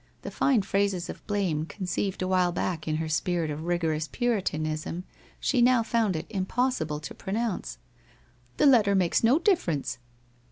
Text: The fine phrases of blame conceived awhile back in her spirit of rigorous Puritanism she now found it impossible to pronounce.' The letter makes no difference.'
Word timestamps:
The 0.23 0.31
fine 0.31 0.63
phrases 0.63 1.11
of 1.11 1.23
blame 1.27 1.67
conceived 1.67 2.23
awhile 2.23 2.51
back 2.51 2.87
in 2.87 2.95
her 2.95 3.07
spirit 3.07 3.51
of 3.51 3.65
rigorous 3.65 4.07
Puritanism 4.07 5.03
she 5.39 5.61
now 5.61 5.83
found 5.83 6.15
it 6.15 6.25
impossible 6.27 6.99
to 6.99 7.13
pronounce.' 7.13 7.77
The 8.57 8.65
letter 8.65 8.95
makes 8.95 9.23
no 9.23 9.37
difference.' 9.37 9.99